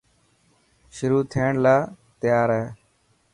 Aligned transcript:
شروع 0.95 1.21
ٿيڻ 1.31 1.51
لا 1.65 1.75
تيار 2.21 2.49
هي. 2.57 2.65